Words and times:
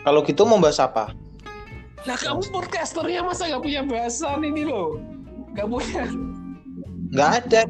Kalau 0.00 0.24
gitu 0.24 0.48
mau 0.48 0.56
bahas 0.56 0.80
apa? 0.80 1.12
Nah 2.08 2.16
kamu 2.16 2.48
podcasternya 2.48 3.20
masa 3.20 3.52
gak 3.52 3.60
punya 3.60 3.84
bahasan 3.84 4.40
ini 4.40 4.64
loh? 4.64 4.96
Gak 5.52 5.68
punya. 5.68 6.08
Nggak 7.12 7.30
ada. 7.44 7.60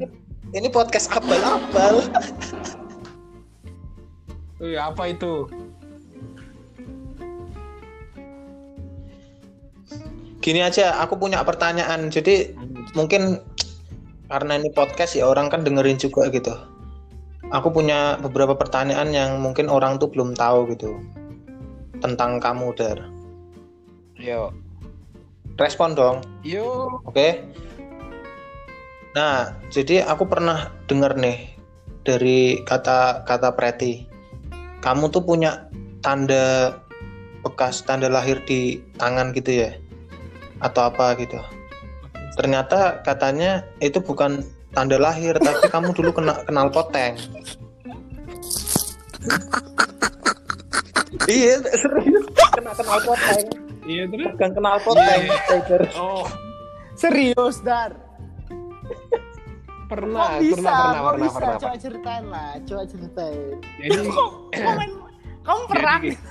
Ini, 0.51 0.69
podcast 0.71 1.11
abal-abal. 1.15 2.07
Wih, 4.59 4.77
apa 4.79 5.11
itu? 5.11 5.47
Gini 10.43 10.61
aja, 10.63 10.99
aku 11.03 11.19
punya 11.19 11.43
pertanyaan. 11.43 12.11
Jadi 12.11 12.55
mungkin 12.99 13.43
karena 14.31 14.59
ini 14.59 14.71
podcast 14.71 15.19
ya 15.19 15.27
orang 15.27 15.51
kan 15.51 15.63
dengerin 15.67 15.99
juga 15.99 16.31
gitu. 16.31 16.55
Aku 17.51 17.75
punya 17.75 18.19
beberapa 18.23 18.55
pertanyaan 18.55 19.11
yang 19.11 19.43
mungkin 19.43 19.67
orang 19.67 19.99
tuh 19.99 20.11
belum 20.11 20.39
tahu 20.39 20.71
gitu 20.71 20.95
tentang 22.01 22.41
kamu 22.41 22.73
Dar. 22.75 22.99
Yo. 24.17 24.53
Respon 25.61 25.93
dong, 25.93 26.25
Yo. 26.41 27.01
oke? 27.05 27.45
Nah, 29.13 29.53
jadi 29.69 30.09
aku 30.09 30.25
pernah 30.25 30.73
dengar 30.89 31.21
nih 31.21 31.53
dari 32.01 32.65
kata 32.65 33.29
kata 33.29 33.53
Preti, 33.53 34.09
kamu 34.81 35.13
tuh 35.13 35.21
punya 35.21 35.69
tanda 36.01 36.81
bekas 37.45 37.85
tanda 37.85 38.09
lahir 38.09 38.41
di 38.49 38.81
tangan 38.97 39.37
gitu 39.37 39.69
ya, 39.69 39.77
atau 40.65 40.89
apa 40.89 41.13
gitu? 41.21 41.37
Ternyata 42.41 43.05
katanya 43.05 43.69
itu 43.85 44.01
bukan 44.01 44.41
tanda 44.73 44.97
lahir, 44.97 45.37
tapi 45.37 45.69
kamu 45.69 45.93
dulu 45.93 46.17
kena 46.17 46.41
kenal 46.49 46.73
poteng. 46.73 47.21
iya, 51.31 51.55
serius 51.73 52.27
kena 52.51 52.75
kenal 52.75 52.99
poteng. 53.01 53.47
Iya 53.81 54.05
terus? 54.07 54.29
Bukan 54.35 54.51
kenal 54.53 54.77
poteng. 54.83 55.23
Iya. 55.23 55.39
Tiger. 55.47 55.83
Oh, 55.97 56.27
Serius, 56.93 57.57
Dar. 57.63 57.95
pernah, 59.89 60.31
Kok 60.31 60.39
bisa? 60.39 60.55
pernah, 60.55 60.71
pernah, 60.71 60.95
Kok 60.95 61.03
pernah, 61.03 61.27
bisa? 61.27 61.35
pernah, 61.35 61.59
Coba 61.59 61.75
ceritain 61.75 62.23
lah, 62.29 62.61
coba 62.63 62.87
ceritain. 62.87 63.59
Jadi, 63.81 64.07
Kok, 64.15 64.31
kok 64.53 64.73
main, 64.77 64.93
kamu 65.41 65.63
perang? 65.67 66.03
Jadi- 66.05 66.21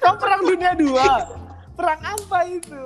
kamu 0.00 0.16
perang 0.16 0.40
dunia 0.46 0.72
dua. 0.74 1.08
Perang 1.74 2.00
apa 2.00 2.38
itu? 2.46 2.84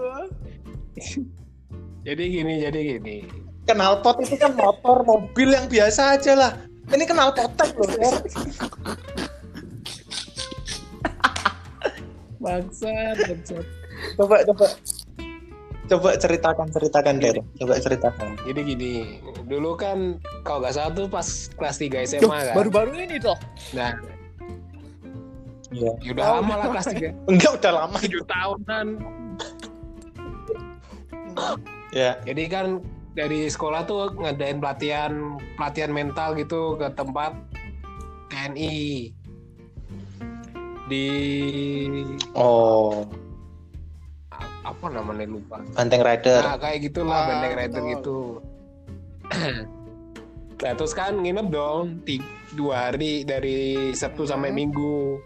jadi 2.02 2.22
gini, 2.24 2.54
jadi 2.60 2.80
gini. 2.96 3.16
Kenal 3.62 4.02
pot 4.02 4.18
itu 4.18 4.34
kan 4.34 4.52
motor, 4.52 5.06
mobil 5.06 5.48
yang 5.48 5.70
biasa 5.70 6.18
aja 6.18 6.32
lah. 6.34 6.52
Ini 6.92 7.04
kenal 7.08 7.32
poteng 7.32 7.70
loh. 7.74 7.88
Der. 7.88 8.14
Bangsat, 12.36 13.16
bangsat. 13.16 13.64
Coba 14.18 14.36
coba 14.44 14.66
coba 15.88 16.08
ceritakan 16.18 16.66
ceritakan 16.68 17.14
Der. 17.16 17.36
Coba 17.56 17.74
ceritakan. 17.78 18.28
Jadi 18.44 18.60
gini, 18.66 18.92
dulu 19.46 19.78
kan 19.78 20.18
kalau 20.42 20.64
nggak 20.64 20.74
salah 20.74 20.92
tuh 20.92 21.06
pas 21.08 21.26
kelas 21.54 21.76
3 21.78 21.88
Loh, 21.92 22.02
SMA 22.04 22.38
kan. 22.50 22.54
Baru-baru 22.56 22.92
ini 22.98 23.16
toh. 23.16 23.38
Nah, 23.72 23.94
Iya. 25.72 25.92
ya 26.04 26.10
udah 26.12 26.24
Oh, 26.28 26.34
lama 26.44 26.54
lah 26.60 26.66
kelas 26.76 26.86
3. 26.92 27.08
Enggak 27.32 27.52
udah 27.56 27.72
lama. 27.72 27.96
7 27.96 28.20
tahunan. 28.28 28.86
Ya. 31.92 32.20
Jadi 32.28 32.44
kan 32.48 32.66
dari 33.12 33.44
sekolah 33.44 33.84
tuh 33.84 34.16
ngadain 34.16 34.56
pelatihan 34.56 35.12
pelatihan 35.54 35.92
mental 35.92 36.32
gitu 36.34 36.76
ke 36.76 36.88
tempat 36.92 37.36
TNI 38.28 39.12
di 40.88 41.06
Oh, 42.32 43.04
apa 44.62 44.86
namanya 44.88 45.28
lupa. 45.28 45.60
Banteng 45.72 46.00
Rider. 46.00 46.40
Nah 46.40 46.56
kayak 46.56 46.78
gitulah 46.82 47.18
Ah, 47.18 47.26
benteng 47.28 47.54
rider 47.54 47.80
betul. 47.80 47.92
gitu. 47.92 48.18
nah 50.62 50.72
terus 50.72 50.92
kan 50.92 51.12
nginep 51.14 51.46
dong 51.48 52.00
ti- 52.02 52.22
dua 52.52 52.88
hari 52.88 53.24
dari 53.24 53.90
Sabtu 53.92 54.24
sampai 54.24 54.50
Hmm. 54.50 54.58
Minggu. 54.58 55.20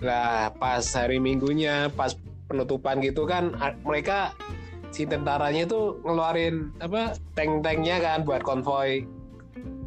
Lah 0.00 0.54
pas 0.54 0.80
hari 0.94 1.18
Minggunya 1.18 1.90
pas 1.90 2.14
penutupan 2.46 2.98
gitu 2.98 3.24
kan 3.24 3.52
mereka 3.80 4.32
si 4.90 5.06
tentaranya 5.06 5.66
tuh 5.66 5.98
ngeluarin 6.02 6.74
apa 6.82 7.14
tank-tanknya 7.38 8.02
kan 8.02 8.26
buat 8.26 8.42
konvoy 8.42 9.06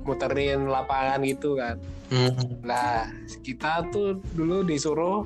muterin 0.04 0.68
lapangan 0.68 1.24
gitu 1.24 1.56
kan. 1.60 1.80
Hmm. 2.12 2.36
Lah, 2.64 3.10
kita 3.42 3.88
tuh 3.90 4.20
dulu 4.36 4.64
disuruh 4.68 5.26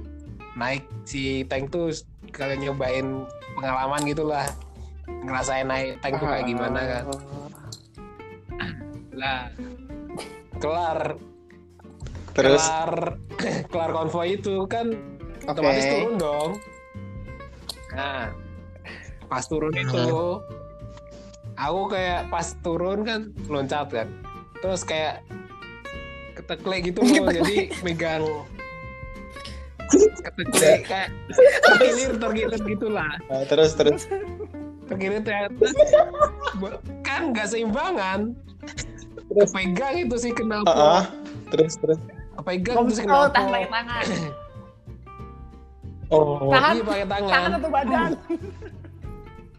naik 0.58 0.86
si 1.04 1.44
tank 1.46 1.74
tuh 1.74 1.94
kalian 2.34 2.70
nyobain 2.70 3.26
pengalaman 3.58 4.02
gitulah. 4.06 4.46
Ngerasain 5.08 5.68
naik 5.68 6.00
tank 6.02 6.22
tuh 6.22 6.28
kayak 6.30 6.46
gimana 6.46 6.80
kan. 6.86 7.04
Lah, 9.18 9.50
kelar 10.62 11.18
Terus 12.38 12.62
kelar 12.62 12.94
kelar 13.74 13.92
konvoy 13.98 14.38
itu 14.38 14.70
kan 14.70 14.94
otomatis 15.50 15.90
Oke. 15.90 15.92
turun 15.98 16.16
dong. 16.22 16.50
Nah, 17.98 18.30
pas 19.28 19.44
turun 19.46 19.72
itu 19.76 20.04
aku 21.60 21.82
kayak 21.92 22.32
pas 22.32 22.48
turun 22.64 23.04
kan 23.04 23.22
loncat 23.48 23.88
kan. 23.92 24.08
Terus 24.58 24.82
kayak 24.82 25.22
keteklek 26.34 26.90
gitu 26.94 27.02
loh, 27.04 27.30
jadi 27.30 27.70
megang 27.86 28.24
keteklek 30.22 30.80
kayak 30.86 31.10
tergilir 31.64 32.12
tergilir 32.20 32.62
gitulah 32.68 33.14
Nah, 33.32 33.44
terus 33.48 33.72
terus 33.74 34.02
tergilir 34.88 35.24
ternyata 35.24 35.52
kan 37.04 37.32
nggak 37.32 37.48
seimbangan 37.48 38.36
kepegang 39.28 39.96
itu 40.08 40.16
sih 40.20 40.32
kenal 40.36 40.64
Ah, 40.68 40.72
ah. 40.72 41.04
terus 41.52 41.76
terus. 41.80 42.00
itu 42.00 42.94
sih 42.96 43.04
oh, 43.04 43.08
kenal 43.08 43.28
tahan 43.34 43.50
pakai 43.52 43.70
tangan. 43.72 44.06
Oh. 46.08 46.48
Tahan. 46.56 46.74
iya 46.80 46.84
pakai 46.88 47.06
tangan 47.08 47.28
Tangan 47.32 47.52
atau 47.60 47.70
badan? 47.72 48.12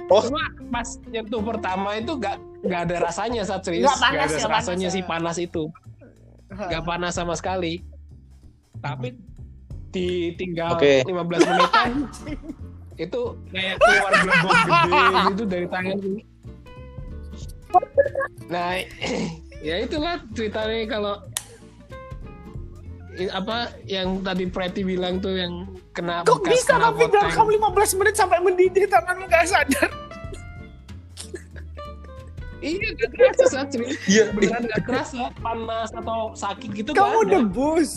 Oh, 0.08 0.24
cuma 0.24 0.41
pas 0.72 0.88
nyentuh 1.04 1.44
pertama 1.44 2.00
itu 2.00 2.16
gak 2.16 2.41
nggak 2.64 2.80
ada 2.88 2.96
rasanya 3.06 3.44
saat 3.44 3.62
serius 3.62 3.84
Nggak 3.84 4.00
panas 4.00 4.24
ada 4.24 4.32
ya, 4.32 4.41
panas 4.41 4.56
rasanya 4.56 4.88
ya. 4.88 4.94
sih 4.96 5.02
panas 5.04 5.36
itu. 5.36 5.64
Nggak 6.48 6.84
panas 6.88 7.12
sama 7.12 7.34
sekali. 7.36 7.84
Tapi 8.80 9.12
ditinggal 9.92 10.76
Oke. 10.76 11.04
15 11.04 11.48
menitan 11.48 11.91
itu 13.04 13.22
kayak 13.54 13.76
keluar 13.78 14.12
gelombang 14.26 14.88
gede 14.91 15.22
gitu 15.30 15.44
dari 15.47 15.66
tanganku 15.70 16.10
nah 18.50 18.74
ya 19.66 19.76
itulah 19.84 20.18
ceritanya 20.34 20.84
kalau 20.88 21.14
apa 23.26 23.56
yang 23.84 24.22
tadi 24.22 24.46
Preti 24.46 24.82
bilang 24.82 25.18
tuh 25.18 25.34
yang 25.34 25.66
kena 25.90 26.22
Kok 26.22 26.38
bekas 26.40 26.62
bisa 26.62 26.72
kena 26.72 26.88
tapi 26.88 27.04
dalam 27.06 27.26
poteng. 27.26 27.34
kamu 27.34 27.50
15 27.90 27.98
menit 27.98 28.14
sampai 28.14 28.38
mendidih 28.38 28.84
tanganmu 28.86 29.24
gak 29.26 29.44
sadar? 29.44 29.90
Iya 32.58 32.88
gak 32.90 33.10
kerasa 33.12 33.44
saat 33.48 33.68
iya. 34.06 34.30
beneran 34.30 34.66
gak 34.66 34.82
kerasa 34.82 35.30
panas 35.38 35.90
atau 35.90 36.34
sakit 36.34 36.70
gitu 36.74 36.90
Kamu 36.90 37.22
gak 37.22 37.26
ada. 37.26 37.34
debus. 37.38 37.90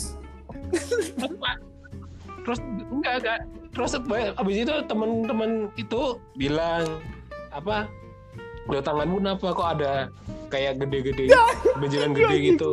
terus 2.42 2.58
enggak 2.88 3.14
enggak 3.20 3.38
terus 3.70 3.92
apa- 3.92 4.34
abis 4.34 4.56
itu 4.58 4.74
temen-temen 4.84 5.50
itu 5.74 6.00
bilang 6.34 6.98
apa 7.50 7.86
lo 8.64 8.78
tanganmu 8.78 9.18
kenapa? 9.18 9.46
Kok 9.50 9.68
ada 9.72 9.92
kayak 10.46 10.78
gede-gede 10.78 11.26
benjolan 11.76 12.12
gede 12.12 12.36
gitu 12.54 12.72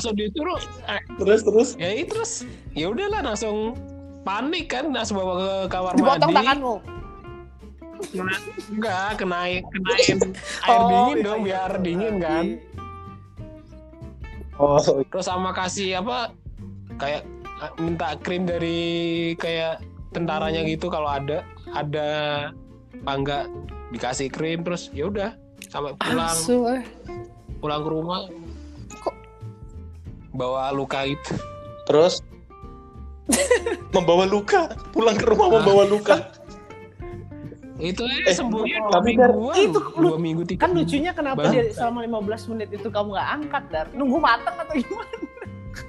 langsung 0.00 0.16
disuruh 0.16 0.56
eh, 0.88 1.00
Terus 1.20 1.40
terus. 1.44 1.68
ya 1.76 1.90
itu 1.92 2.08
terus 2.16 2.32
ya 2.72 2.88
udahlah 2.88 3.20
langsung 3.20 3.76
panik 4.24 4.72
kan 4.72 4.88
langsung 4.88 5.20
bawa 5.20 5.34
ke 5.36 5.50
kamar 5.68 5.92
Dipotong 5.92 6.32
mandi 6.32 6.36
tanganmu. 6.40 6.74
Kena, 8.00 8.32
enggak 8.72 9.08
kenain 9.20 9.60
kenain 9.68 10.16
air 10.64 10.80
Oh, 10.80 10.88
dingin 10.88 11.16
iya, 11.20 11.26
dong 11.28 11.40
iya, 11.40 11.44
biar 11.44 11.70
iya. 11.70 11.82
dingin 11.84 12.14
kan 12.16 12.44
Oh, 14.56 14.80
terus 14.80 15.24
sama 15.24 15.52
kasih 15.52 16.00
apa 16.00 16.32
kayak 16.96 17.28
eh, 17.60 17.72
minta 17.76 18.16
krim 18.20 18.48
dari 18.48 18.80
kayak 19.36 19.84
tentaranya 20.12 20.64
gitu 20.64 20.88
kalau 20.88 21.08
ada 21.08 21.44
ada 21.72 22.08
apa 23.04 23.12
enggak 23.12 23.44
dikasih 23.92 24.32
krim 24.32 24.64
terus 24.64 24.88
ya 24.92 25.08
udah 25.08 25.36
sampai 25.68 25.92
pulang 25.96 26.28
Asu, 26.28 26.56
eh. 26.72 26.82
pulang 27.60 27.80
ke 27.84 27.88
rumah 27.88 28.20
bawa 30.30 30.70
luka 30.70 31.04
itu 31.04 31.34
terus 31.84 32.22
membawa 33.94 34.24
luka, 34.24 34.66
pulang 34.90 35.14
ke 35.14 35.24
rumah 35.24 35.48
membawa 35.52 35.84
luka. 35.84 36.16
Itu 37.80 38.04
Eh, 38.04 38.36
sembuhnya 38.36 38.76
dua 38.78 38.92
tapi 38.92 39.16
Dar, 39.16 39.32
mingguan. 39.32 39.56
itu 39.56 39.80
dua 39.96 40.18
minggu 40.20 40.42
tiga 40.44 40.60
Kan 40.60 40.70
minggu. 40.70 40.84
lucunya 40.84 41.12
kenapa 41.14 41.40
Bang. 41.40 41.52
dia 41.56 41.64
selama 41.72 42.04
15 42.04 42.50
menit 42.52 42.68
itu 42.70 42.88
kamu 42.88 43.08
nggak 43.10 43.28
angkat, 43.32 43.64
Dar? 43.72 43.86
Nunggu 43.90 44.18
matang 44.20 44.52
atau 44.54 44.74
gimana? 44.76 45.16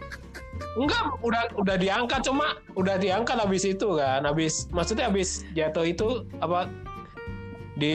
Enggak, 0.79 1.03
udah 1.19 1.43
udah 1.53 1.75
diangkat 1.75 2.21
cuma 2.23 2.45
udah 2.73 2.95
diangkat 2.95 3.35
habis 3.35 3.67
itu 3.67 3.87
kan. 3.93 4.23
Habis 4.23 4.71
maksudnya 4.71 5.11
habis 5.11 5.43
jatuh 5.51 5.83
itu 5.83 6.07
apa 6.39 6.71
di 7.75 7.91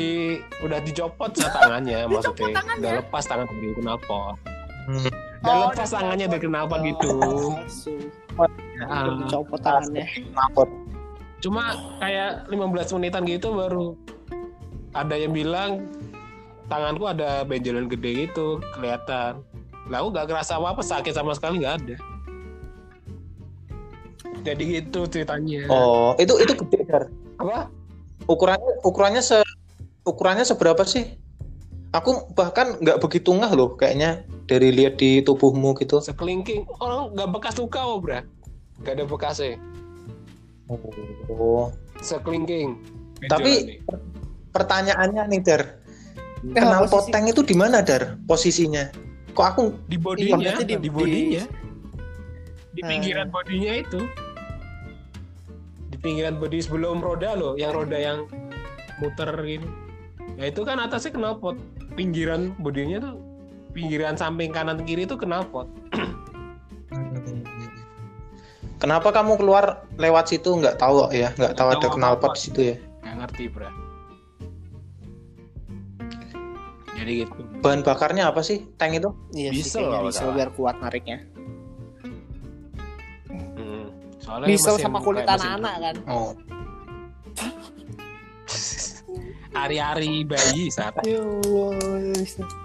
udah 0.60 0.76
dicopot 0.84 1.32
ya 1.32 1.48
tangannya 1.48 2.04
maksudnya. 2.04 2.52
tangannya? 2.52 2.80
Udah 2.82 2.92
lepas 3.00 3.24
tangan 3.24 3.46
dari 3.48 3.72
knalpot. 3.74 4.36
Hmm. 4.84 5.08
Udah 5.42 5.52
Oh, 5.52 5.58
lepas 5.68 5.88
udah 5.90 6.00
tangannya 6.00 6.26
dari 6.30 6.46
knalpot 6.48 6.80
gitu. 6.86 7.08
Ah, 8.36 9.08
Nah, 9.08 9.24
Copot 9.32 9.60
tangannya. 9.60 10.04
Cuma 11.40 11.76
kayak 12.00 12.48
15 12.48 12.96
menitan 12.96 13.24
gitu 13.24 13.56
baru 13.56 13.96
ada 14.96 15.14
yang 15.16 15.36
bilang 15.36 15.84
tanganku 16.72 17.04
ada 17.04 17.44
benjolan 17.44 17.88
gede 17.88 18.28
gitu 18.28 18.60
kelihatan. 18.72 19.44
Lah 19.86 20.02
aku 20.02 20.08
gak 20.16 20.26
kerasa 20.32 20.58
apa-apa 20.58 20.82
sakit 20.82 21.12
sama 21.14 21.36
sekali 21.36 21.62
nggak 21.62 21.74
ada. 21.84 21.96
Jadi 24.42 24.62
gitu 24.78 25.06
ceritanya. 25.06 25.66
Oh, 25.68 26.14
itu 26.18 26.38
itu 26.38 26.52
gede 26.54 26.78
Dar. 26.86 27.04
Apa? 27.38 27.68
Ukurannya 28.26 28.82
ukurannya 28.82 29.22
se 29.22 29.42
ukurannya 30.02 30.42
seberapa 30.42 30.82
sih? 30.82 31.18
Aku 31.94 32.30
bahkan 32.34 32.78
nggak 32.82 32.98
begitu 32.98 33.30
ngeh 33.30 33.52
loh 33.54 33.78
kayaknya 33.78 34.26
dari 34.46 34.70
lihat 34.70 34.96
di 34.96 35.20
tubuhmu 35.20 35.74
gitu. 35.76 35.98
Sekelingking 35.98 36.66
orang 36.78 37.12
nggak 37.12 37.28
bekas 37.30 37.54
luka 37.58 37.82
oh 37.82 37.98
bra. 37.98 38.22
Gak 38.84 39.00
ada 39.00 39.04
bekasnya. 39.04 39.56
Oh. 40.68 41.72
Sekelingking. 41.98 42.76
Tapi 43.24 43.80
pertanyaannya 44.52 45.22
nih 45.32 45.40
Dar, 45.40 45.62
Eh, 46.44 46.52
kenal 46.52 46.84
posisi- 46.84 47.08
poteng 47.08 47.24
itu 47.26 47.40
di 47.40 47.56
mana 47.56 47.80
Dar 47.80 48.20
posisinya? 48.24 48.92
Kok 49.32 49.46
aku 49.46 49.62
di 49.86 49.96
bodinya, 49.96 50.36
Iya, 50.36 50.36
berarti 50.52 50.64
di, 50.64 50.76
di- 50.76 50.92
bodinya, 50.92 51.44
di 52.72 52.80
Hmm. 52.84 52.88
pinggiran 52.88 53.28
bodinya 53.28 53.72
itu, 53.76 54.00
di 55.88 55.96
pinggiran 55.96 56.36
bodi 56.36 56.58
sebelum 56.60 57.00
roda 57.00 57.32
loh, 57.32 57.52
yang 57.56 57.72
roda 57.72 57.96
yang 57.96 58.18
muter 58.98 59.28
gitu. 59.44 59.68
Nah 60.36 60.44
itu 60.44 60.60
kan 60.62 60.76
atasnya 60.78 61.16
knalpot, 61.16 61.56
pinggiran 61.96 62.52
bodinya 62.58 63.00
tuh, 63.00 63.16
pinggiran 63.76 64.16
samping 64.16 64.48
kanan 64.48 64.80
kiri 64.88 65.04
itu 65.04 65.20
knalpot. 65.20 65.68
Kenapa 68.76 69.08
kamu 69.12 69.36
keluar 69.36 69.84
lewat 70.00 70.32
situ 70.32 70.56
nggak 70.56 70.80
tahu 70.80 71.12
ya? 71.12 71.32
Nggak 71.36 71.52
tahu 71.56 71.68
Nggak 71.68 71.80
ada 71.84 71.88
knalpot 71.92 72.32
di 72.32 72.40
situ 72.40 72.60
ya? 72.72 72.76
Gak 73.04 73.14
ngerti 73.20 73.44
bra. 73.52 73.68
Jadi 76.96 77.12
gitu. 77.24 77.40
Bahan 77.60 77.84
bakarnya 77.84 78.32
apa 78.32 78.40
sih 78.40 78.64
tank 78.80 78.96
itu? 78.96 79.12
Iya 79.36 79.52
Diesel 79.52 79.84
sih, 79.84 79.84
diesel 79.84 80.12
salah. 80.12 80.32
biar 80.32 80.48
kuat 80.56 80.76
nariknya. 80.80 81.18
Hmm. 83.28 83.92
Soalnya 84.20 84.48
Diesel 84.48 84.74
mesin- 84.80 84.84
sama 84.88 84.98
kulit 85.04 85.28
anak-anak 85.28 85.74
kan. 85.84 85.96
Oh, 86.08 86.32
Ari-ari 89.56 90.20
bayi 90.28 90.68
saat 90.68 91.00
Ya 91.00 91.16
Allah. 91.20 92.64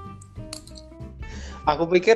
Aku 1.66 1.84
pikir 1.90 2.16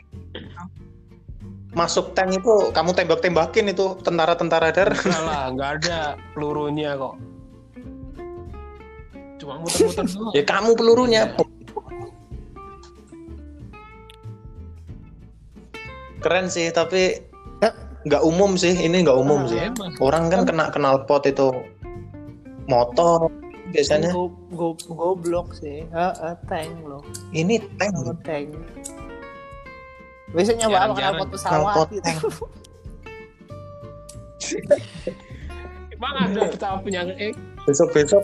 masuk 1.75 2.15
tank 2.15 2.31
itu 2.31 2.71
kamu 2.71 2.95
tembak-tembakin 2.95 3.67
itu 3.67 3.99
tentara-tentara 3.99 4.71
Dar. 4.71 4.95
Enggak 4.95 5.23
lah, 5.27 5.43
nggak 5.51 5.69
ada 5.83 5.99
pelurunya 6.31 6.95
kok. 6.95 7.15
Cuma 9.35 9.59
muter-muter 9.59 10.05
doang. 10.07 10.31
Ya 10.31 10.43
kamu 10.47 10.69
pelurunya. 10.79 11.23
Keren 16.23 16.47
sih, 16.47 16.71
tapi 16.71 17.19
nggak 18.07 18.23
umum 18.23 18.55
sih. 18.55 18.71
Ini 18.71 19.03
nggak 19.03 19.19
umum 19.19 19.43
Ah, 19.43 19.49
sih. 19.51 19.59
Emang. 19.59 19.91
Orang 19.99 20.31
kan 20.31 20.47
kena 20.47 20.71
knalpot 20.71 21.27
itu 21.27 21.51
motor 22.71 23.27
biasanya. 23.75 24.15
Go, 24.15 24.31
go, 24.55 24.73
goblok 24.89 25.51
sih. 25.59 25.83
Heeh, 25.91 26.33
tank 26.47 26.71
loh. 26.87 27.03
Ini 27.35 27.59
tank. 27.75 27.93
Oh, 27.99 28.15
tank. 28.23 28.55
Biasanya 30.33 30.65
bawa 30.65 30.73
Jarang-jarang. 30.73 31.13
knalpot 31.13 31.29
pesawat 31.29 31.87
gitu. 31.93 32.09
Emang 35.93 36.13
ada 36.25 36.41
pesawat 36.49 36.79
punya 36.81 37.01
eh 37.17 37.33
Besok-besok 37.65 38.23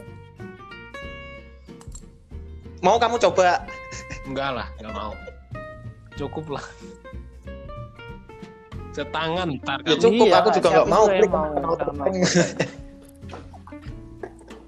mau 2.81 2.97
kamu 2.97 3.21
coba 3.21 3.61
enggak 4.25 4.49
lah, 4.57 4.67
enggak 4.81 4.93
mau. 4.97 5.13
Cukup 6.17 6.57
lah. 6.57 6.65
Setangan 8.91 9.47
ntar 9.61 9.79
ya 9.85 9.95
cukup 9.95 10.25
Iya, 10.27 10.35
aku 10.41 10.49
juga 10.57 10.67
siapa 10.67 10.75
nggak 10.81 10.89
mau 10.89 11.05
klik. 11.07 11.31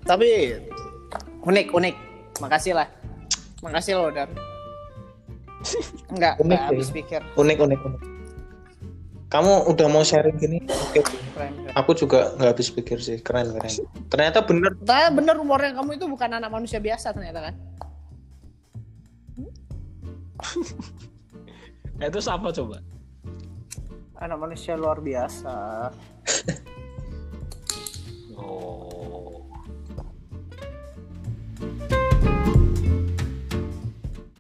Tapi 0.06 0.30
unik, 1.44 1.68
unik. 1.74 1.96
Makasih 2.40 2.74
lah. 2.78 2.88
Makasih 3.66 3.94
loh, 3.98 4.10
Dan. 4.14 4.30
Enggak, 6.10 6.34
Unik 6.38 6.46
enggak 6.46 6.62
habis 6.70 6.90
pikir. 6.90 7.22
unik 7.34 7.58
unik 7.60 7.80
unik 7.82 8.02
kamu 9.28 9.54
udah 9.66 9.88
mau 9.90 10.06
sharing 10.06 10.38
gini 10.38 10.62
oke 10.62 11.02
Keren, 11.02 11.18
keren. 11.34 11.52
aku 11.74 11.92
juga 11.98 12.38
nggak 12.38 12.50
habis 12.54 12.70
pikir 12.70 13.00
sih 13.00 13.18
keren 13.18 13.50
keren 13.50 13.74
ternyata 14.06 14.46
bener 14.46 14.78
Ternyata 14.78 15.10
bener 15.10 15.34
rumornya 15.34 15.74
kamu 15.74 15.98
itu 15.98 16.06
bukan 16.06 16.38
anak 16.38 16.48
manusia 16.48 16.78
biasa 16.78 17.12
ternyata 17.12 17.50
kan? 17.50 17.56
Nah, 21.94 22.10
itu 22.10 22.20
siapa 22.20 22.50
coba? 22.52 22.82
Anak 24.18 24.36
manusia 24.36 24.74
luar 24.74 24.98
biasa. 25.00 25.88